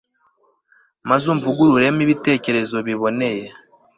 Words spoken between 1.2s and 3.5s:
umvugururemo ibitekerezo biboneye